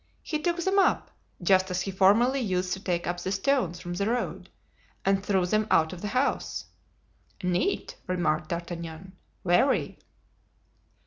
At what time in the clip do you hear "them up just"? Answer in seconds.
0.57-1.69